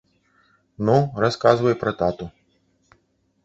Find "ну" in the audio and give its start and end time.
0.87-0.95